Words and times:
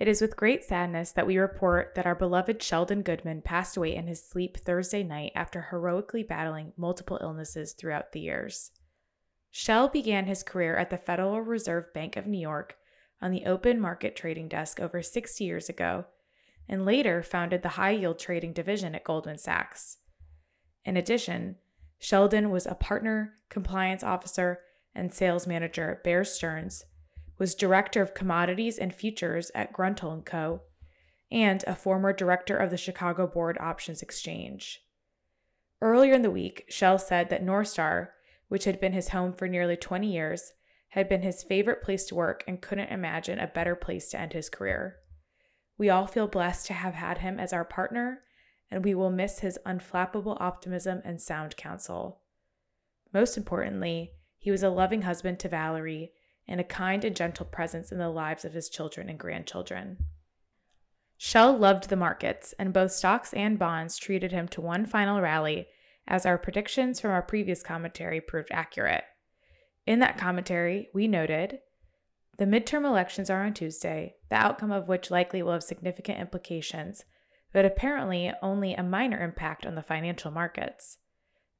It 0.00 0.08
is 0.08 0.22
with 0.22 0.34
great 0.34 0.64
sadness 0.64 1.12
that 1.12 1.26
we 1.26 1.36
report 1.36 1.94
that 1.94 2.06
our 2.06 2.14
beloved 2.14 2.62
Sheldon 2.62 3.02
Goodman 3.02 3.42
passed 3.42 3.76
away 3.76 3.94
in 3.94 4.06
his 4.06 4.26
sleep 4.26 4.56
Thursday 4.56 5.02
night 5.02 5.32
after 5.34 5.60
heroically 5.60 6.22
battling 6.22 6.72
multiple 6.78 7.18
illnesses 7.20 7.74
throughout 7.74 8.12
the 8.12 8.20
years. 8.20 8.70
Shell 9.50 9.88
began 9.88 10.24
his 10.24 10.42
career 10.42 10.74
at 10.74 10.88
the 10.88 10.96
Federal 10.96 11.42
Reserve 11.42 11.92
Bank 11.92 12.16
of 12.16 12.26
New 12.26 12.40
York 12.40 12.76
on 13.20 13.30
the 13.30 13.44
open 13.44 13.78
market 13.78 14.16
trading 14.16 14.48
desk 14.48 14.80
over 14.80 15.02
60 15.02 15.44
years 15.44 15.68
ago 15.68 16.06
and 16.66 16.86
later 16.86 17.22
founded 17.22 17.62
the 17.62 17.70
high 17.70 17.90
yield 17.90 18.18
trading 18.18 18.54
division 18.54 18.94
at 18.94 19.04
Goldman 19.04 19.36
Sachs. 19.36 19.98
In 20.82 20.96
addition, 20.96 21.56
Sheldon 21.98 22.48
was 22.48 22.64
a 22.64 22.74
partner, 22.74 23.34
compliance 23.50 24.02
officer, 24.02 24.60
and 24.94 25.12
sales 25.12 25.46
manager 25.46 25.90
at 25.90 26.04
Bear 26.04 26.24
Stearns 26.24 26.84
was 27.40 27.54
director 27.54 28.02
of 28.02 28.12
commodities 28.12 28.78
and 28.78 28.94
futures 28.94 29.50
at 29.54 29.72
Gruntal 29.72 30.22
& 30.24 30.26
Co., 30.26 30.60
and 31.32 31.64
a 31.66 31.74
former 31.74 32.12
director 32.12 32.54
of 32.54 32.70
the 32.70 32.76
Chicago 32.76 33.26
Board 33.26 33.56
Options 33.58 34.02
Exchange. 34.02 34.82
Earlier 35.80 36.12
in 36.12 36.20
the 36.20 36.30
week, 36.30 36.66
Shell 36.68 36.98
said 36.98 37.30
that 37.30 37.42
Northstar, 37.42 38.08
which 38.48 38.64
had 38.64 38.78
been 38.78 38.92
his 38.92 39.08
home 39.08 39.32
for 39.32 39.48
nearly 39.48 39.76
20 39.76 40.12
years, 40.12 40.52
had 40.90 41.08
been 41.08 41.22
his 41.22 41.42
favorite 41.42 41.82
place 41.82 42.04
to 42.06 42.14
work 42.14 42.44
and 42.46 42.60
couldn't 42.60 42.92
imagine 42.92 43.38
a 43.38 43.46
better 43.46 43.74
place 43.74 44.10
to 44.10 44.20
end 44.20 44.34
his 44.34 44.50
career. 44.50 44.96
We 45.78 45.88
all 45.88 46.06
feel 46.06 46.26
blessed 46.26 46.66
to 46.66 46.74
have 46.74 46.94
had 46.94 47.18
him 47.18 47.40
as 47.40 47.54
our 47.54 47.64
partner, 47.64 48.20
and 48.70 48.84
we 48.84 48.94
will 48.94 49.10
miss 49.10 49.38
his 49.38 49.58
unflappable 49.64 50.36
optimism 50.40 51.00
and 51.06 51.22
sound 51.22 51.56
counsel. 51.56 52.20
Most 53.14 53.38
importantly, 53.38 54.10
he 54.36 54.50
was 54.50 54.62
a 54.62 54.68
loving 54.68 55.02
husband 55.02 55.38
to 55.38 55.48
Valerie 55.48 56.12
and 56.48 56.60
a 56.60 56.64
kind 56.64 57.04
and 57.04 57.14
gentle 57.14 57.46
presence 57.46 57.92
in 57.92 57.98
the 57.98 58.08
lives 58.08 58.44
of 58.44 58.52
his 58.52 58.68
children 58.68 59.08
and 59.08 59.18
grandchildren. 59.18 59.98
Shell 61.16 61.58
loved 61.58 61.88
the 61.88 61.96
markets, 61.96 62.54
and 62.58 62.72
both 62.72 62.92
stocks 62.92 63.34
and 63.34 63.58
bonds 63.58 63.98
treated 63.98 64.32
him 64.32 64.48
to 64.48 64.60
one 64.60 64.86
final 64.86 65.20
rally, 65.20 65.68
as 66.08 66.24
our 66.24 66.38
predictions 66.38 66.98
from 66.98 67.10
our 67.10 67.22
previous 67.22 67.62
commentary 67.62 68.20
proved 68.20 68.48
accurate. 68.50 69.04
In 69.86 69.98
that 69.98 70.18
commentary, 70.18 70.88
we 70.94 71.06
noted 71.06 71.58
the 72.38 72.46
midterm 72.46 72.86
elections 72.86 73.28
are 73.28 73.44
on 73.44 73.52
Tuesday, 73.52 74.14
the 74.30 74.36
outcome 74.36 74.72
of 74.72 74.88
which 74.88 75.10
likely 75.10 75.42
will 75.42 75.52
have 75.52 75.62
significant 75.62 76.18
implications, 76.18 77.04
but 77.52 77.66
apparently 77.66 78.32
only 78.40 78.72
a 78.72 78.82
minor 78.82 79.22
impact 79.22 79.66
on 79.66 79.74
the 79.74 79.82
financial 79.82 80.30
markets. 80.30 80.96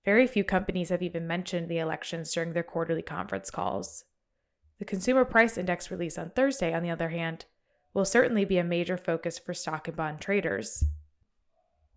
Very 0.07 0.27
few 0.27 0.43
companies 0.43 0.89
have 0.89 1.03
even 1.03 1.27
mentioned 1.27 1.69
the 1.69 1.79
elections 1.79 2.33
during 2.33 2.55
their 2.55 2.63
quarterly 2.63 3.03
conference 3.03 3.51
calls. 3.51 4.05
The 4.81 4.87
Consumer 4.87 5.27
Price 5.27 5.59
Index 5.59 5.91
release 5.91 6.17
on 6.17 6.31
Thursday, 6.31 6.73
on 6.73 6.83
the 6.83 6.91
other 6.91 7.11
hand, 7.11 7.45
will 7.93 8.07
certainly 8.07 8.47
be 8.47 8.57
a 8.57 8.65
major 8.65 8.97
focus 8.97 9.39
for 9.39 9.53
stock 9.53 9.87
and 9.87 9.97
bond 9.97 10.23
traders. 10.23 10.85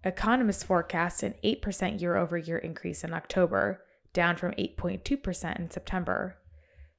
Economists 0.04 0.64
forecast 0.64 1.24
an 1.24 1.36
8% 1.46 2.02
year 2.02 2.18
over 2.18 2.38
year 2.38 2.58
increase 2.58 3.06
in 3.06 3.14
October, 3.14 3.86
down 4.12 4.36
from 4.36 4.52
8.2% 4.56 5.60
in 5.60 5.72
September. 5.72 6.36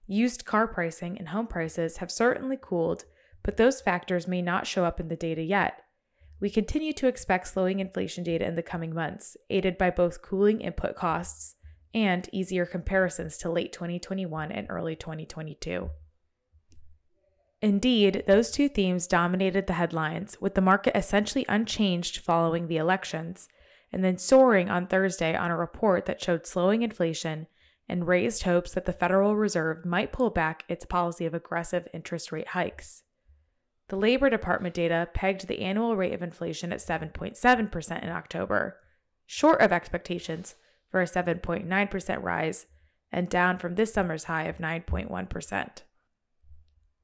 Used 0.06 0.46
car 0.46 0.66
pricing 0.66 1.18
and 1.18 1.28
home 1.28 1.46
prices 1.46 1.98
have 1.98 2.10
certainly 2.10 2.58
cooled, 2.58 3.04
but 3.42 3.58
those 3.58 3.82
factors 3.82 4.26
may 4.26 4.40
not 4.40 4.66
show 4.66 4.86
up 4.86 5.00
in 5.00 5.08
the 5.08 5.16
data 5.16 5.42
yet. 5.42 5.82
We 6.40 6.48
continue 6.48 6.94
to 6.94 7.08
expect 7.08 7.48
slowing 7.48 7.80
inflation 7.80 8.24
data 8.24 8.46
in 8.46 8.54
the 8.54 8.62
coming 8.62 8.94
months, 8.94 9.36
aided 9.50 9.76
by 9.76 9.90
both 9.90 10.22
cooling 10.22 10.62
input 10.62 10.96
costs 10.96 11.56
and 11.94 12.28
easier 12.32 12.66
comparisons 12.66 13.38
to 13.38 13.50
late 13.50 13.72
2021 13.72 14.50
and 14.50 14.66
early 14.68 14.96
2022. 14.96 15.90
Indeed, 17.62 18.24
those 18.26 18.50
two 18.50 18.68
themes 18.68 19.06
dominated 19.06 19.66
the 19.66 19.74
headlines, 19.74 20.36
with 20.40 20.54
the 20.54 20.60
market 20.60 20.94
essentially 20.94 21.46
unchanged 21.48 22.18
following 22.18 22.66
the 22.66 22.76
elections, 22.76 23.48
and 23.90 24.04
then 24.04 24.18
soaring 24.18 24.68
on 24.68 24.86
Thursday 24.86 25.34
on 25.34 25.50
a 25.50 25.56
report 25.56 26.04
that 26.06 26.20
showed 26.20 26.46
slowing 26.46 26.82
inflation 26.82 27.46
and 27.88 28.08
raised 28.08 28.42
hopes 28.42 28.72
that 28.72 28.86
the 28.86 28.92
Federal 28.92 29.36
Reserve 29.36 29.84
might 29.84 30.12
pull 30.12 30.30
back 30.30 30.64
its 30.68 30.84
policy 30.84 31.24
of 31.26 31.32
aggressive 31.32 31.86
interest 31.94 32.32
rate 32.32 32.48
hikes. 32.48 33.04
The 33.88 33.96
Labor 33.96 34.28
Department 34.30 34.74
data 34.74 35.08
pegged 35.14 35.46
the 35.46 35.60
annual 35.60 35.96
rate 35.96 36.14
of 36.14 36.22
inflation 36.22 36.72
at 36.72 36.80
7.7% 36.80 38.02
in 38.02 38.08
October, 38.08 38.78
short 39.26 39.60
of 39.60 39.72
expectations 39.72 40.54
for 40.94 41.02
a 41.02 41.06
7.9% 41.06 42.22
rise 42.22 42.66
and 43.10 43.28
down 43.28 43.58
from 43.58 43.74
this 43.74 43.92
summer's 43.92 44.24
high 44.24 44.44
of 44.44 44.58
9.1%. 44.58 45.68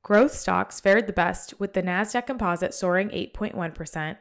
Growth 0.04 0.32
stocks 0.32 0.78
fared 0.78 1.08
the 1.08 1.12
best 1.12 1.58
with 1.58 1.72
the 1.72 1.82
Nasdaq 1.82 2.28
Composite 2.28 2.72
soaring 2.72 3.08
8.1%, 3.08 4.16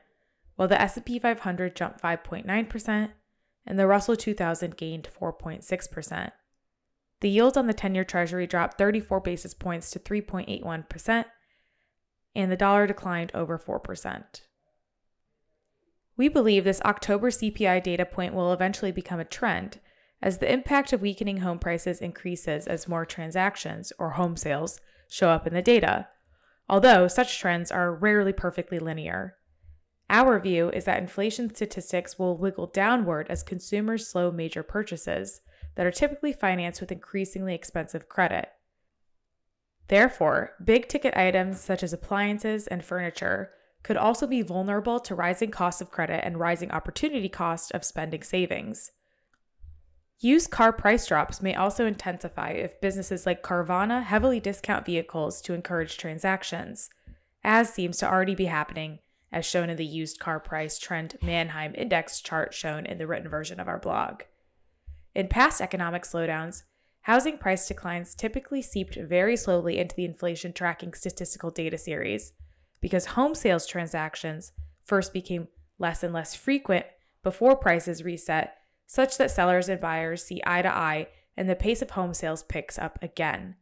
while 0.56 0.68
the 0.68 0.82
S&P 0.82 1.20
500 1.20 1.76
jumped 1.76 2.02
5.9% 2.02 3.12
and 3.68 3.78
the 3.78 3.86
Russell 3.86 4.16
2000 4.16 4.76
gained 4.76 5.08
4.6%. 5.22 6.32
The 7.22 7.30
yield 7.30 7.56
on 7.56 7.68
the 7.68 7.74
10-year 7.76 8.06
treasury 8.06 8.48
dropped 8.48 8.80
34 8.80 9.20
basis 9.20 9.54
points 9.54 9.92
to 9.92 10.00
3.81%, 10.00 11.26
and 12.34 12.52
the 12.52 12.58
dollar 12.58 12.88
declined 12.88 13.30
over 13.36 13.60
4%. 13.60 14.24
We 16.20 16.28
believe 16.28 16.66
this 16.66 16.82
October 16.82 17.30
CPI 17.30 17.82
data 17.82 18.06
point 18.06 18.34
will 18.34 18.52
eventually 18.52 18.92
become 18.92 19.22
a 19.22 19.26
trend 19.26 19.80
as 20.22 20.40
the 20.40 20.52
impact 20.52 20.92
of 20.92 21.02
weakening 21.02 21.38
home 21.38 21.60
prices 21.60 22.02
increases 22.02 22.68
as 22.68 22.90
more 22.90 23.06
transactions, 23.06 23.94
or 23.98 24.10
home 24.10 24.36
sales, 24.36 24.82
show 25.08 25.30
up 25.30 25.48
in 25.48 25.54
the 25.54 25.62
data, 25.62 26.10
although 26.68 27.08
such 27.08 27.40
trends 27.40 27.72
are 27.72 27.96
rarely 27.96 28.34
perfectly 28.34 28.80
linear. 28.80 29.38
Our 30.10 30.42
view 30.42 30.70
is 30.72 30.84
that 30.84 31.02
inflation 31.02 31.56
statistics 31.56 32.20
will 32.20 32.38
wiggle 32.38 32.68
downward 32.68 33.28
as 33.30 33.42
consumers 33.42 34.06
slow 34.06 34.30
major 34.30 34.62
purchases 34.62 35.40
that 35.76 35.86
are 35.86 35.92
typically 35.92 36.34
financed 36.34 36.82
with 36.82 36.92
increasingly 36.92 37.56
expensive 37.56 38.10
credit. 38.10 38.50
Therefore, 39.88 40.52
big 40.62 40.90
ticket 40.90 41.16
items 41.16 41.62
such 41.62 41.82
as 41.82 41.94
appliances 41.94 42.68
and 42.68 42.84
furniture 42.84 43.52
could 43.84 43.98
also 43.98 44.28
be 44.28 44.42
vulnerable 44.42 45.00
to 45.00 45.16
rising 45.16 45.52
costs 45.52 45.82
of 45.82 45.92
credit 45.92 46.24
and 46.26 46.40
rising 46.40 46.72
opportunity 46.72 47.30
cost 47.30 47.72
of 47.72 47.84
spending 47.84 48.24
savings. 48.24 48.92
Used 50.20 50.52
car 50.52 50.74
price 50.74 51.08
drops 51.08 51.42
may 51.42 51.56
also 51.56 51.86
intensify 51.86 52.50
if 52.50 52.82
businesses 52.82 53.26
like 53.26 53.42
Carvana 53.42 54.04
heavily 54.04 54.42
discount 54.42 54.86
vehicles 54.86 55.42
to 55.44 55.54
encourage 55.54 55.98
transactions, 55.98 56.90
as 57.42 57.74
seems 57.74 57.98
to 58.00 58.10
already 58.10 58.36
be 58.36 58.46
happening, 58.46 59.00
as 59.32 59.46
shown 59.46 59.70
in 59.70 59.78
the 59.78 59.86
used 59.86 60.20
car 60.20 60.40
price 60.42 60.78
trend 60.78 61.18
Manheim 61.22 61.74
Index 61.76 62.20
chart 62.20 62.54
shown 62.54 62.86
in 62.86 62.98
the 62.98 63.08
written 63.08 63.30
version 63.30 63.62
of 63.62 63.70
our 63.70 63.80
blog. 63.80 64.24
In 65.16 65.30
past 65.30 65.62
economic 65.62 66.04
slowdowns, 66.04 66.64
housing 67.02 67.38
price 67.38 67.68
declines 67.68 68.14
typically 68.14 68.62
seeped 68.62 68.96
very 68.96 69.38
slowly 69.38 69.80
into 69.80 69.96
the 69.96 70.06
inflation 70.06 70.52
tracking 70.52 70.94
statistical 70.94 71.50
data 71.50 71.78
series 71.78 72.34
because 72.82 73.06
home 73.08 73.36
sales 73.36 73.66
transactions 73.66 74.52
first 74.84 75.14
became 75.14 75.48
less 75.78 76.04
and 76.04 76.14
less 76.14 76.36
frequent 76.36 76.86
before 77.24 77.56
prices 77.56 78.04
reset, 78.04 78.56
such 78.86 79.18
that 79.18 79.32
sellers 79.32 79.70
and 79.70 79.80
buyers 79.80 80.24
see 80.24 80.42
eye 80.46 80.62
to 80.62 80.74
eye 80.74 81.08
and 81.38 81.50
the 81.50 81.56
pace 81.56 81.82
of 81.82 81.92
home 81.92 82.14
sales 82.14 82.44
picks 82.44 82.78
up 82.78 83.00
again. 83.02 83.56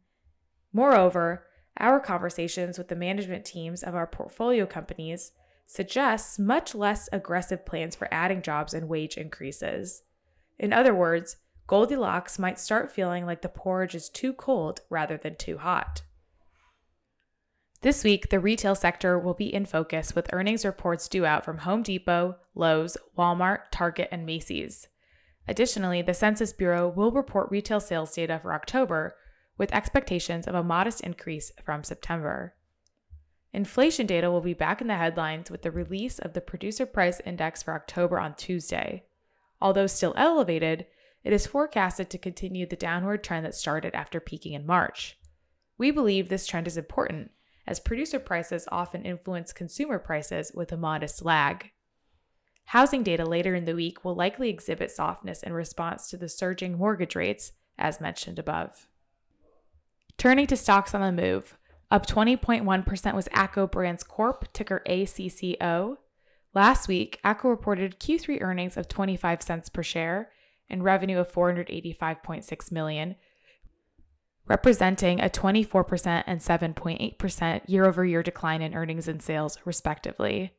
Moreover, 0.72 1.46
our 1.78 2.00
conversations 2.00 2.76
with 2.78 2.88
the 2.88 2.96
management 2.96 3.44
teams 3.44 3.82
of 3.82 3.94
our 3.94 4.06
portfolio 4.06 4.66
companies 4.66 5.32
suggests 5.66 6.38
much 6.38 6.74
less 6.74 7.08
aggressive 7.12 7.64
plans 7.64 7.94
for 7.94 8.08
adding 8.12 8.42
jobs 8.42 8.74
and 8.74 8.88
wage 8.88 9.16
increases. 9.16 10.02
In 10.58 10.72
other 10.72 10.94
words, 10.94 11.36
Goldilocks 11.66 12.38
might 12.38 12.58
start 12.58 12.90
feeling 12.90 13.26
like 13.26 13.42
the 13.42 13.48
porridge 13.48 13.94
is 13.94 14.08
too 14.08 14.32
cold 14.32 14.80
rather 14.88 15.18
than 15.18 15.36
too 15.36 15.58
hot. 15.58 16.02
This 17.80 18.02
week, 18.02 18.30
the 18.30 18.40
retail 18.40 18.74
sector 18.74 19.20
will 19.20 19.34
be 19.34 19.54
in 19.54 19.64
focus 19.64 20.12
with 20.12 20.32
earnings 20.32 20.64
reports 20.64 21.06
due 21.06 21.24
out 21.24 21.44
from 21.44 21.58
Home 21.58 21.84
Depot, 21.84 22.34
Lowe's, 22.56 22.96
Walmart, 23.16 23.70
Target, 23.70 24.08
and 24.10 24.26
Macy's. 24.26 24.88
Additionally, 25.46 26.02
the 26.02 26.12
Census 26.12 26.52
Bureau 26.52 26.88
will 26.88 27.12
report 27.12 27.52
retail 27.52 27.78
sales 27.78 28.12
data 28.12 28.40
for 28.42 28.52
October 28.52 29.14
with 29.56 29.72
expectations 29.72 30.48
of 30.48 30.56
a 30.56 30.64
modest 30.64 31.02
increase 31.02 31.52
from 31.62 31.84
September. 31.84 32.56
Inflation 33.52 34.06
data 34.06 34.28
will 34.28 34.40
be 34.40 34.54
back 34.54 34.80
in 34.80 34.88
the 34.88 34.96
headlines 34.96 35.48
with 35.48 35.62
the 35.62 35.70
release 35.70 36.18
of 36.18 36.32
the 36.32 36.40
Producer 36.40 36.84
Price 36.84 37.20
Index 37.24 37.62
for 37.62 37.74
October 37.74 38.18
on 38.18 38.34
Tuesday. 38.34 39.04
Although 39.60 39.86
still 39.86 40.14
elevated, 40.16 40.86
it 41.22 41.32
is 41.32 41.46
forecasted 41.46 42.10
to 42.10 42.18
continue 42.18 42.66
the 42.66 42.74
downward 42.74 43.22
trend 43.22 43.46
that 43.46 43.54
started 43.54 43.94
after 43.94 44.18
peaking 44.18 44.54
in 44.54 44.66
March. 44.66 45.16
We 45.78 45.92
believe 45.92 46.28
this 46.28 46.46
trend 46.46 46.66
is 46.66 46.76
important 46.76 47.30
as 47.68 47.78
producer 47.78 48.18
prices 48.18 48.66
often 48.72 49.02
influence 49.02 49.52
consumer 49.52 49.98
prices 49.98 50.50
with 50.54 50.72
a 50.72 50.76
modest 50.76 51.22
lag. 51.22 51.70
Housing 52.64 53.02
data 53.02 53.26
later 53.26 53.54
in 53.54 53.66
the 53.66 53.74
week 53.74 54.06
will 54.06 54.14
likely 54.14 54.48
exhibit 54.48 54.90
softness 54.90 55.42
in 55.42 55.52
response 55.52 56.08
to 56.08 56.16
the 56.16 56.30
surging 56.30 56.78
mortgage 56.78 57.14
rates, 57.14 57.52
as 57.76 58.00
mentioned 58.00 58.38
above. 58.38 58.88
Turning 60.16 60.46
to 60.46 60.56
stocks 60.56 60.94
on 60.94 61.02
the 61.02 61.22
move, 61.22 61.58
Up 61.90 62.06
20.1% 62.06 63.14
was 63.14 63.28
ACCO 63.28 63.70
Brands 63.70 64.02
Corp, 64.02 64.50
ticker 64.54 64.82
ACCO. 64.86 65.96
Last 66.54 66.88
week, 66.88 67.20
ACCO 67.22 67.44
reported 67.44 68.00
Q3 68.00 68.40
earnings 68.40 68.78
of 68.78 68.88
25 68.88 69.42
cents 69.42 69.68
per 69.68 69.82
share 69.82 70.30
and 70.70 70.84
revenue 70.84 71.18
of 71.18 71.30
485.6 71.32 72.72
million, 72.72 73.16
representing 74.48 75.20
a 75.20 75.28
24% 75.28 76.24
and 76.26 76.40
7.8% 76.40 77.60
year-over-year 77.66 78.22
decline 78.22 78.62
in 78.62 78.74
earnings 78.74 79.06
and 79.06 79.22
sales, 79.22 79.58
respectively. 79.64 80.54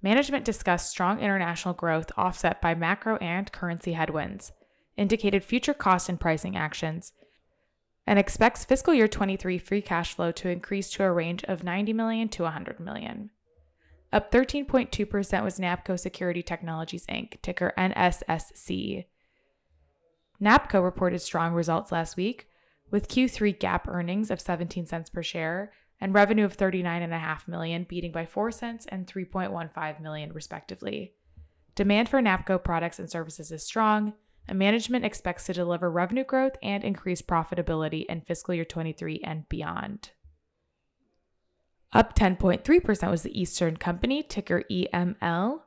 Management 0.00 0.44
discussed 0.44 0.90
strong 0.90 1.18
international 1.18 1.74
growth 1.74 2.12
offset 2.16 2.62
by 2.62 2.74
macro 2.74 3.16
and 3.16 3.50
currency 3.50 3.94
headwinds, 3.94 4.52
indicated 4.96 5.42
future 5.42 5.74
cost 5.74 6.08
and 6.08 6.20
pricing 6.20 6.56
actions, 6.56 7.12
and 8.06 8.18
expects 8.18 8.64
fiscal 8.64 8.94
year 8.94 9.08
23 9.08 9.58
free 9.58 9.82
cash 9.82 10.14
flow 10.14 10.30
to 10.30 10.48
increase 10.48 10.88
to 10.90 11.02
a 11.02 11.12
range 11.12 11.44
of 11.44 11.64
90 11.64 11.92
million 11.92 12.28
to 12.28 12.44
100 12.44 12.78
million. 12.78 13.30
Up 14.12 14.32
13.2% 14.32 15.44
was 15.44 15.58
NAPCO 15.58 15.98
Security 15.98 16.42
Technologies 16.42 17.04
Inc., 17.06 17.42
ticker 17.42 17.74
NSSC. 17.76 19.04
NAPCO 20.40 20.82
reported 20.82 21.20
strong 21.20 21.52
results 21.52 21.92
last 21.92 22.16
week, 22.16 22.46
with 22.90 23.08
Q3 23.08 23.58
GAAP 23.58 23.88
earnings 23.88 24.30
of 24.30 24.40
17 24.40 24.86
cents 24.86 25.10
per 25.10 25.22
share 25.22 25.72
and 26.00 26.14
revenue 26.14 26.44
of 26.44 26.56
39.5 26.56 27.48
million, 27.48 27.84
beating 27.88 28.12
by 28.12 28.24
4 28.24 28.50
cents 28.50 28.86
and 28.86 29.06
3.15 29.06 30.00
million 30.00 30.32
respectively. 30.32 31.14
Demand 31.74 32.08
for 32.08 32.20
NAPCO 32.20 32.62
products 32.62 32.98
and 32.98 33.10
services 33.10 33.50
is 33.52 33.64
strong, 33.64 34.14
and 34.48 34.58
management 34.58 35.04
expects 35.04 35.44
to 35.46 35.52
deliver 35.52 35.90
revenue 35.90 36.24
growth 36.24 36.56
and 36.62 36.82
increase 36.82 37.22
profitability 37.22 38.06
in 38.06 38.22
fiscal 38.22 38.54
year 38.54 38.64
23 38.64 39.20
and 39.24 39.48
beyond. 39.48 40.10
Up 41.92 42.14
10.3% 42.14 43.10
was 43.10 43.22
the 43.22 43.40
Eastern 43.40 43.76
Company, 43.76 44.22
ticker 44.22 44.62
EML. 44.70 45.60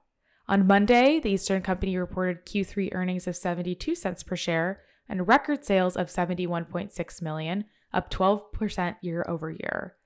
On 0.47 0.67
Monday, 0.67 1.19
the 1.19 1.31
Eastern 1.31 1.61
Company 1.61 1.97
reported 1.97 2.45
Q3 2.45 2.93
earnings 2.93 3.27
of 3.27 3.35
72 3.35 3.95
cents 3.95 4.23
per 4.23 4.35
share 4.35 4.81
and 5.11 5.27
record 5.27 5.65
sales 5.65 5.97
of 5.97 6.07
71.6 6.07 7.21
million, 7.21 7.65
up 7.93 8.09
12% 8.09 8.95
year 9.01 9.25
over 9.27 9.51
year. 9.51 9.97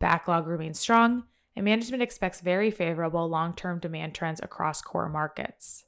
Backlog 0.00 0.48
remains 0.48 0.80
strong, 0.80 1.22
and 1.54 1.64
management 1.64 2.02
expects 2.02 2.40
very 2.40 2.72
favorable 2.72 3.28
long-term 3.28 3.78
demand 3.78 4.14
trends 4.14 4.40
across 4.42 4.82
core 4.82 5.08
markets. 5.08 5.84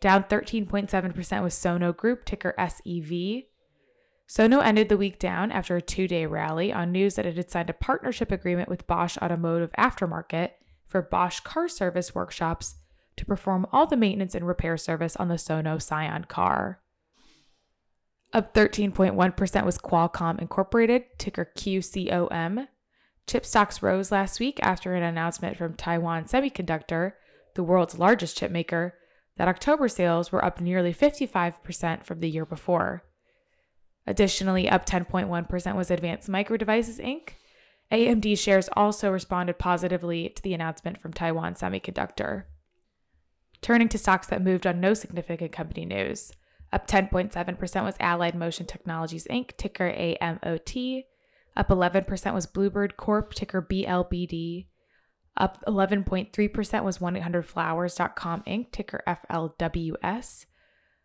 Down 0.00 0.24
13.7% 0.24 1.42
was 1.42 1.54
Sono 1.54 1.92
Group, 1.92 2.24
ticker 2.24 2.54
SEV. 2.58 3.42
Sono 4.26 4.60
ended 4.60 4.88
the 4.88 4.96
week 4.96 5.18
down 5.18 5.52
after 5.52 5.76
a 5.76 5.82
two 5.82 6.08
day 6.08 6.24
rally 6.24 6.72
on 6.72 6.90
news 6.90 7.16
that 7.16 7.26
it 7.26 7.36
had 7.36 7.50
signed 7.50 7.70
a 7.70 7.74
partnership 7.74 8.32
agreement 8.32 8.70
with 8.70 8.86
Bosch 8.86 9.18
Automotive 9.18 9.72
Aftermarket 9.78 10.52
for 10.86 11.02
Bosch 11.02 11.40
car 11.40 11.68
service 11.68 12.14
workshops 12.14 12.76
to 13.16 13.26
perform 13.26 13.66
all 13.72 13.86
the 13.86 13.96
maintenance 13.96 14.34
and 14.34 14.46
repair 14.46 14.78
service 14.78 15.16
on 15.16 15.28
the 15.28 15.36
Sono 15.36 15.78
Sion 15.78 16.24
car. 16.28 16.80
Up 18.32 18.52
13.1% 18.52 19.64
was 19.64 19.78
Qualcomm 19.78 20.38
Incorporated, 20.40 21.04
ticker 21.16 21.50
QCOM. 21.56 22.68
Chip 23.26 23.46
stocks 23.46 23.82
rose 23.82 24.12
last 24.12 24.38
week 24.38 24.58
after 24.62 24.94
an 24.94 25.02
announcement 25.02 25.56
from 25.56 25.74
Taiwan 25.74 26.24
Semiconductor, 26.24 27.12
the 27.54 27.62
world's 27.62 27.98
largest 27.98 28.36
chip 28.36 28.50
maker, 28.50 28.94
that 29.36 29.48
October 29.48 29.88
sales 29.88 30.30
were 30.30 30.44
up 30.44 30.60
nearly 30.60 30.92
55% 30.92 32.04
from 32.04 32.20
the 32.20 32.28
year 32.28 32.44
before. 32.44 33.02
Additionally, 34.06 34.68
up 34.68 34.84
10.1% 34.84 35.76
was 35.76 35.90
Advanced 35.90 36.28
Micro 36.28 36.56
Devices 36.56 36.98
Inc. 36.98 37.30
AMD 37.90 38.38
shares 38.38 38.68
also 38.74 39.10
responded 39.10 39.58
positively 39.58 40.28
to 40.30 40.42
the 40.42 40.52
announcement 40.52 41.00
from 41.00 41.12
Taiwan 41.12 41.54
Semiconductor. 41.54 42.44
Turning 43.62 43.88
to 43.88 43.98
stocks 43.98 44.26
that 44.26 44.42
moved 44.42 44.66
on 44.66 44.80
no 44.80 44.92
significant 44.92 45.52
company 45.52 45.86
news. 45.86 46.32
Up 46.72 46.86
10.7% 46.86 47.84
was 47.84 47.96
Allied 47.98 48.34
Motion 48.34 48.66
Technologies 48.66 49.26
Inc., 49.30 49.56
ticker 49.56 49.90
AMOT. 49.90 51.04
Up 51.56 51.68
11% 51.68 52.34
was 52.34 52.46
Bluebird 52.46 52.96
Corp, 52.96 53.32
ticker 53.34 53.62
BLBD. 53.62 54.66
Up 55.36 55.58
11.3% 55.66 56.84
was 56.84 56.98
1-800-Flowers.com 56.98 58.42
Inc., 58.46 58.70
ticker 58.70 59.02
FLWS. 59.06 60.46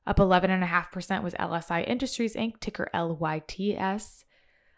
Up 0.06 0.18
11.5% 0.18 1.24
was 1.24 1.34
LSI 1.36 1.88
Industries 1.88 2.36
Inc., 2.36 2.60
ticker 2.60 2.90
LYTS. 2.94 4.26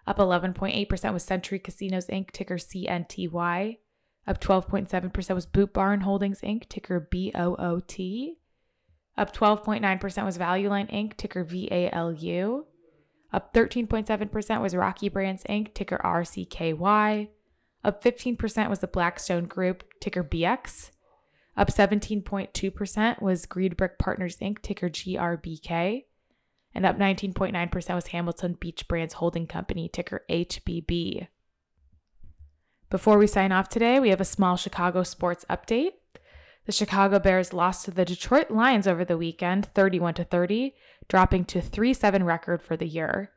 Up 0.07 0.17
11.8% 0.17 1.13
was 1.13 1.23
Century 1.23 1.57
Casinos 1.57 2.07
Inc., 2.07 2.31
ticker 2.31 2.57
CNTY. 2.57 3.77
Up 4.27 4.39
12.7% 4.39 5.35
was 5.35 5.45
Boot 5.47 5.73
Barn 5.73 6.01
Holdings 6.01 6.41
Inc., 6.41 6.69
ticker 6.69 6.99
BOOT. 6.99 8.37
Up 9.17 9.35
12.9% 9.35 10.25
was 10.25 10.37
Value 10.37 10.69
Line 10.69 10.87
Inc., 10.87 11.15
ticker 11.15 11.45
VALU. 11.45 12.65
Up 13.31 13.53
13.7% 13.53 14.61
was 14.61 14.75
Rocky 14.75 15.09
Brands 15.09 15.43
Inc., 15.49 15.73
ticker 15.73 15.99
RCKY. 16.03 17.29
Up 17.83 18.03
15% 18.03 18.69
was 18.69 18.79
the 18.79 18.87
Blackstone 18.87 19.45
Group, 19.45 19.83
ticker 19.99 20.23
BX. 20.23 20.91
Up 21.57 21.69
17.2% 21.69 23.21
was 23.21 23.45
Greenbrick 23.45 23.97
Partners 23.99 24.37
Inc., 24.37 24.61
ticker 24.61 24.89
GRBK. 24.89 26.03
And 26.73 26.85
up 26.85 26.97
19.9% 26.97 27.95
was 27.95 28.07
Hamilton 28.07 28.57
Beach 28.59 28.85
Brands 28.87 29.13
Holding 29.15 29.47
Company, 29.47 29.87
ticker 29.87 30.25
HBB. 30.29 31.27
Before 32.89 33.17
we 33.17 33.27
sign 33.27 33.53
off 33.53 33.69
today, 33.69 33.99
we 33.99 34.09
have 34.09 34.19
a 34.19 34.25
small 34.25 34.57
Chicago 34.57 35.03
sports 35.03 35.45
update. 35.49 35.91
The 36.65 36.71
Chicago 36.71 37.19
Bears 37.19 37.53
lost 37.53 37.85
to 37.85 37.91
the 37.91 38.05
Detroit 38.05 38.49
Lions 38.49 38.87
over 38.87 39.05
the 39.05 39.17
weekend, 39.17 39.67
31 39.75 40.15
to 40.15 40.23
30, 40.23 40.75
dropping 41.07 41.45
to 41.45 41.61
3-7 41.61 42.25
record 42.25 42.61
for 42.61 42.75
the 42.75 42.87
year. 42.87 43.31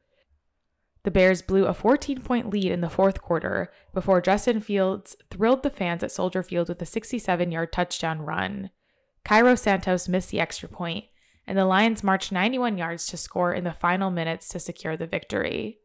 The 1.02 1.10
Bears 1.10 1.42
blew 1.42 1.66
a 1.66 1.74
14 1.74 2.22
point 2.22 2.50
lead 2.50 2.72
in 2.72 2.80
the 2.80 2.90
fourth 2.90 3.22
quarter 3.22 3.70
before 3.94 4.20
Justin 4.20 4.60
Fields 4.60 5.16
thrilled 5.30 5.62
the 5.62 5.70
fans 5.70 6.02
at 6.02 6.10
Soldier 6.10 6.42
Field 6.42 6.68
with 6.68 6.82
a 6.82 6.86
67 6.86 7.52
yard 7.52 7.72
touchdown 7.72 8.22
run. 8.22 8.70
Cairo 9.24 9.54
Santos 9.54 10.08
missed 10.08 10.30
the 10.30 10.40
extra 10.40 10.68
point, 10.68 11.04
and 11.46 11.56
the 11.56 11.66
Lions 11.66 12.02
marched 12.02 12.32
91 12.32 12.78
yards 12.78 13.06
to 13.06 13.16
score 13.16 13.52
in 13.52 13.64
the 13.64 13.72
final 13.72 14.10
minutes 14.10 14.48
to 14.48 14.58
secure 14.58 14.96
the 14.96 15.06
victory. 15.06 15.78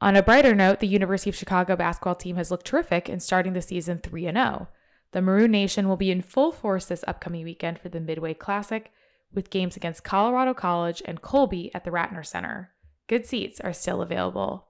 On 0.00 0.16
a 0.16 0.22
brighter 0.22 0.54
note, 0.54 0.80
the 0.80 0.86
University 0.86 1.30
of 1.30 1.36
Chicago 1.36 1.76
basketball 1.76 2.14
team 2.14 2.36
has 2.36 2.50
looked 2.50 2.66
terrific 2.66 3.08
in 3.08 3.20
starting 3.20 3.54
the 3.54 3.62
season 3.62 3.98
3 3.98 4.24
0. 4.24 4.68
The 5.12 5.22
Maroon 5.22 5.50
Nation 5.50 5.88
will 5.88 5.98
be 5.98 6.10
in 6.10 6.22
full 6.22 6.52
force 6.52 6.86
this 6.86 7.04
upcoming 7.06 7.44
weekend 7.44 7.78
for 7.78 7.90
the 7.90 8.00
Midway 8.00 8.34
Classic, 8.34 8.90
with 9.32 9.50
games 9.50 9.76
against 9.76 10.04
Colorado 10.04 10.54
College 10.54 11.02
and 11.04 11.22
Colby 11.22 11.70
at 11.74 11.84
the 11.84 11.90
Ratner 11.90 12.24
Center. 12.24 12.70
Good 13.08 13.26
seats 13.26 13.60
are 13.60 13.72
still 13.72 14.02
available. 14.02 14.68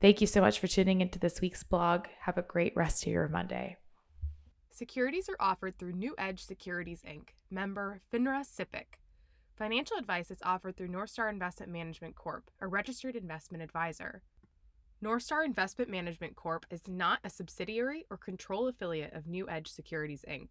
Thank 0.00 0.20
you 0.20 0.26
so 0.26 0.40
much 0.40 0.58
for 0.58 0.66
tuning 0.66 1.00
into 1.00 1.18
this 1.18 1.40
week's 1.40 1.62
blog. 1.62 2.06
Have 2.20 2.38
a 2.38 2.42
great 2.42 2.76
rest 2.76 3.06
of 3.06 3.12
your 3.12 3.28
Monday. 3.28 3.76
Securities 4.70 5.28
are 5.28 5.36
offered 5.40 5.78
through 5.78 5.92
New 5.92 6.14
Edge 6.16 6.44
Securities 6.44 7.02
Inc., 7.06 7.30
member 7.50 8.00
FINRA 8.12 8.44
SIPC. 8.46 8.84
Financial 9.56 9.96
advice 9.98 10.30
is 10.30 10.38
offered 10.44 10.76
through 10.76 10.88
Northstar 10.88 11.28
Investment 11.28 11.72
Management 11.72 12.14
Corp., 12.14 12.50
a 12.60 12.68
registered 12.68 13.16
investment 13.16 13.62
advisor. 13.62 14.22
Northstar 15.02 15.44
Investment 15.44 15.88
Management 15.88 16.34
Corp. 16.34 16.66
is 16.70 16.88
not 16.88 17.20
a 17.22 17.30
subsidiary 17.30 18.04
or 18.10 18.16
control 18.16 18.66
affiliate 18.66 19.12
of 19.12 19.28
New 19.28 19.48
Edge 19.48 19.68
Securities 19.68 20.24
Inc. 20.28 20.48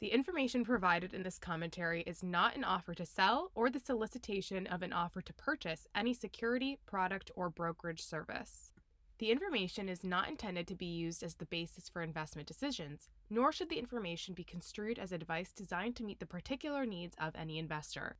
The 0.00 0.08
information 0.08 0.64
provided 0.64 1.14
in 1.14 1.22
this 1.22 1.38
commentary 1.38 2.02
is 2.02 2.24
not 2.24 2.56
an 2.56 2.64
offer 2.64 2.94
to 2.94 3.06
sell 3.06 3.52
or 3.54 3.70
the 3.70 3.78
solicitation 3.78 4.66
of 4.66 4.82
an 4.82 4.92
offer 4.92 5.22
to 5.22 5.32
purchase 5.34 5.86
any 5.94 6.14
security, 6.14 6.80
product, 6.84 7.30
or 7.36 7.48
brokerage 7.48 8.02
service. 8.02 8.72
The 9.18 9.30
information 9.30 9.88
is 9.88 10.02
not 10.02 10.28
intended 10.28 10.66
to 10.66 10.74
be 10.74 10.86
used 10.86 11.22
as 11.22 11.36
the 11.36 11.46
basis 11.46 11.88
for 11.88 12.02
investment 12.02 12.48
decisions, 12.48 13.08
nor 13.30 13.52
should 13.52 13.68
the 13.68 13.78
information 13.78 14.34
be 14.34 14.42
construed 14.42 14.98
as 14.98 15.12
advice 15.12 15.52
designed 15.52 15.94
to 15.96 16.04
meet 16.04 16.18
the 16.18 16.26
particular 16.26 16.84
needs 16.84 17.14
of 17.20 17.36
any 17.36 17.60
investor. 17.60 18.16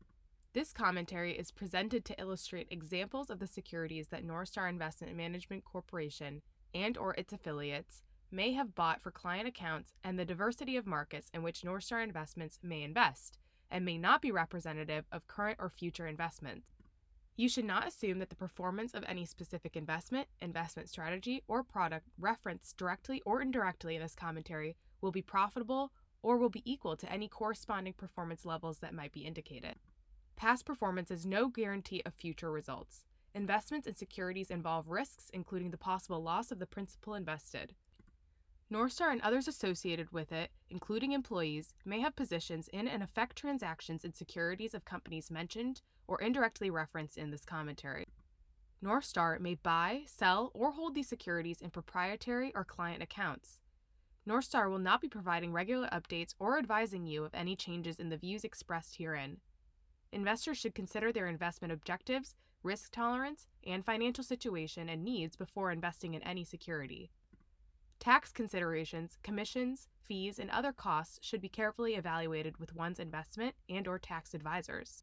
This 0.55 0.73
commentary 0.73 1.33
is 1.37 1.51
presented 1.51 2.05
to 2.05 2.21
illustrate 2.21 2.69
examples 2.71 3.29
of 3.29 3.41
the 3.41 3.47
securities 3.49 4.07
that 4.09 4.25
Northstar 4.25 4.69
Investment 4.69 5.17
Management 5.17 5.65
Corporation 5.65 6.43
and 6.73 6.97
or 6.97 7.13
its 7.15 7.33
affiliates 7.33 8.05
may 8.31 8.53
have 8.53 8.77
bought 8.77 9.03
for 9.03 9.11
client 9.11 9.49
accounts 9.49 9.95
and 10.05 10.17
the 10.17 10.25
diversity 10.25 10.77
of 10.77 10.87
markets 10.87 11.29
in 11.35 11.43
which 11.43 11.63
Northstar 11.63 12.05
Investments 12.05 12.61
may 12.63 12.85
invest 12.85 13.37
and 13.69 13.85
may 13.85 13.99
not 13.99 14.23
be 14.23 14.31
representative 14.31 15.07
of 15.11 15.27
current 15.27 15.59
or 15.61 15.69
future 15.69 16.07
investments. 16.07 16.71
You 17.37 17.49
should 17.49 17.65
not 17.65 17.89
assume 17.89 18.21
that 18.21 18.31
the 18.31 18.37
performance 18.37 18.95
of 18.95 19.03
any 19.09 19.25
specific 19.25 19.75
investment, 19.75 20.29
investment 20.41 20.89
strategy, 20.89 21.43
or 21.49 21.65
product 21.65 22.07
referenced 22.17 22.77
directly 22.77 23.21
or 23.27 23.43
indirectly 23.43 23.97
in 23.97 24.03
this 24.03 24.15
commentary 24.15 24.77
will 25.01 25.11
be 25.11 25.21
profitable 25.21 25.91
or 26.23 26.37
will 26.37 26.49
be 26.49 26.63
equal 26.65 26.97
to 26.99 27.11
any 27.11 27.27
corresponding 27.27 27.95
performance 27.95 28.47
levels 28.47 28.79
that 28.79 28.95
might 28.95 29.11
be 29.11 29.27
indicated. 29.27 29.75
Past 30.37 30.67
performance 30.67 31.11
is 31.11 31.25
no 31.25 31.49
guarantee 31.49 32.03
of 32.05 32.15
future 32.15 32.51
results. 32.51 33.05
Investments 33.35 33.87
in 33.87 33.95
securities 33.95 34.51
involve 34.51 34.89
risks, 34.89 35.31
including 35.33 35.71
the 35.71 35.79
possible 35.79 36.23
loss 36.23 36.51
of 36.51 36.59
the 36.59 36.67
principal 36.67 37.15
invested. 37.15 37.75
Northstar 38.73 39.13
and 39.13 39.21
others 39.23 39.47
associated 39.47 40.11
with 40.13 40.33
it, 40.33 40.51
including 40.71 41.13
employees, 41.13 41.75
may 41.85 42.01
have 42.01 42.17
positions 42.17 42.69
in 42.73 42.89
and 42.89 43.03
affect 43.03 43.37
transactions 43.37 44.05
in 44.05 44.13
securities 44.13 44.75
of 44.75 44.85
companies 44.85 45.31
mentioned 45.31 45.83
or 46.07 46.21
indirectly 46.21 46.71
referenced 46.71 47.17
in 47.17 47.31
this 47.31 47.45
commentary. 47.45 48.07
Northstar 48.83 49.39
may 49.41 49.55
buy, 49.55 50.03
sell, 50.07 50.51
or 50.55 50.73
hold 50.73 50.95
these 50.95 51.09
securities 51.09 51.61
in 51.61 51.71
proprietary 51.71 52.53
or 52.55 52.65
client 52.65 53.03
accounts. 53.03 53.59
Northstar 54.29 54.71
will 54.71 54.79
not 54.79 55.01
be 55.01 55.09
providing 55.09 55.53
regular 55.53 55.89
updates 55.89 56.35
or 56.39 56.59
advising 56.59 57.07
you 57.07 57.25
of 57.25 57.35
any 57.35 57.57
changes 57.57 57.97
in 57.97 58.09
the 58.09 58.17
views 58.17 58.45
expressed 58.45 58.97
herein. 58.97 59.39
Investors 60.15 60.57
should 60.57 60.77
consider 60.77 61.11
their 61.11 61.27
investment 61.27 61.73
objectives, 61.73 62.37
risk 62.63 62.93
tolerance, 62.93 63.49
and 63.67 63.85
financial 63.85 64.23
situation 64.23 64.89
and 64.89 65.03
needs 65.03 65.35
before 65.35 65.73
investing 65.73 66.15
in 66.15 66.23
any 66.23 66.45
security. 66.45 67.11
Tax 67.99 68.31
considerations, 68.31 69.19
commissions, 69.25 69.89
fees, 70.01 70.39
and 70.39 70.51
other 70.51 70.73
costs 70.73 71.19
should 71.21 71.41
be 71.41 71.49
carefully 71.49 71.97
evaluated 71.97 72.59
with 72.59 72.77
one's 72.77 73.01
investment 73.01 73.57
and 73.69 73.89
or 73.89 73.99
tax 73.99 74.35
advisors. 74.35 75.03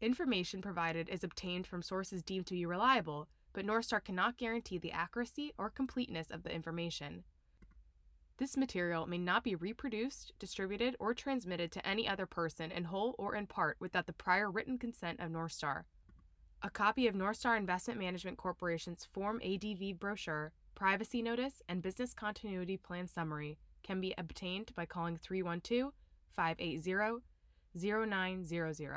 Information 0.00 0.62
provided 0.62 1.10
is 1.10 1.22
obtained 1.22 1.66
from 1.66 1.82
sources 1.82 2.22
deemed 2.22 2.46
to 2.46 2.54
be 2.54 2.64
reliable, 2.64 3.28
but 3.52 3.66
Northstar 3.66 4.02
cannot 4.02 4.38
guarantee 4.38 4.78
the 4.78 4.92
accuracy 4.92 5.52
or 5.58 5.68
completeness 5.68 6.30
of 6.30 6.44
the 6.44 6.54
information. 6.54 7.24
This 8.40 8.56
material 8.56 9.06
may 9.06 9.18
not 9.18 9.44
be 9.44 9.54
reproduced, 9.54 10.32
distributed, 10.38 10.96
or 10.98 11.12
transmitted 11.12 11.70
to 11.72 11.86
any 11.86 12.08
other 12.08 12.24
person 12.24 12.72
in 12.72 12.84
whole 12.84 13.14
or 13.18 13.34
in 13.34 13.46
part 13.46 13.76
without 13.80 14.06
the 14.06 14.14
prior 14.14 14.50
written 14.50 14.78
consent 14.78 15.20
of 15.20 15.30
Northstar. 15.30 15.82
A 16.62 16.70
copy 16.70 17.06
of 17.06 17.14
Northstar 17.14 17.58
Investment 17.58 18.00
Management 18.00 18.38
Corporation's 18.38 19.06
Form 19.12 19.42
ADV 19.44 19.98
brochure, 19.98 20.54
privacy 20.74 21.20
notice, 21.20 21.60
and 21.68 21.82
business 21.82 22.14
continuity 22.14 22.78
plan 22.78 23.06
summary 23.06 23.58
can 23.82 24.00
be 24.00 24.14
obtained 24.16 24.74
by 24.74 24.86
calling 24.86 25.18
312 25.18 25.92
580 26.34 27.22
0900. 27.74 28.96